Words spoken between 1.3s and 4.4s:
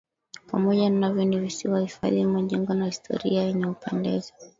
visiwa hifadhi majengo na historia yenye kupendeza